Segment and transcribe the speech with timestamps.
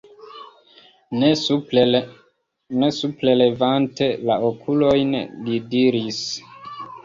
[1.23, 1.29] Ne
[2.99, 5.15] suprenlevante la okulojn,
[5.47, 6.21] li diris: